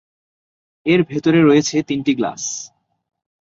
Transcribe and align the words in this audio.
এর 0.85 0.99
ভেতরে 1.03 1.39
রয়েছে 1.41 1.75
তিনটি 1.83 2.11
গ্লাস। 2.15 2.43